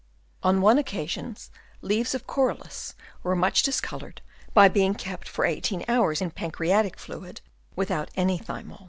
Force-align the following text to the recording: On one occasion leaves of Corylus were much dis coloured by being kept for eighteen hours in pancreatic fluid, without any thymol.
On 0.41 0.61
one 0.61 0.79
occasion 0.79 1.37
leaves 1.83 2.15
of 2.15 2.25
Corylus 2.25 2.95
were 3.21 3.35
much 3.35 3.61
dis 3.61 3.79
coloured 3.79 4.23
by 4.51 4.67
being 4.67 4.95
kept 4.95 5.29
for 5.29 5.45
eighteen 5.45 5.85
hours 5.87 6.21
in 6.23 6.31
pancreatic 6.31 6.97
fluid, 6.97 7.39
without 7.75 8.09
any 8.15 8.39
thymol. 8.39 8.79